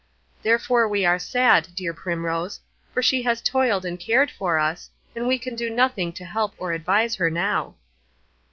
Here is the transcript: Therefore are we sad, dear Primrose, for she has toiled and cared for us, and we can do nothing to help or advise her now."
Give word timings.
Therefore 0.41 0.81
are 0.81 0.89
we 0.89 1.05
sad, 1.19 1.67
dear 1.75 1.93
Primrose, 1.93 2.59
for 2.91 3.03
she 3.03 3.21
has 3.21 3.39
toiled 3.39 3.85
and 3.85 3.99
cared 3.99 4.31
for 4.31 4.57
us, 4.57 4.89
and 5.15 5.27
we 5.27 5.37
can 5.37 5.55
do 5.55 5.69
nothing 5.69 6.11
to 6.13 6.25
help 6.25 6.55
or 6.57 6.71
advise 6.73 7.13
her 7.17 7.29
now." 7.29 7.75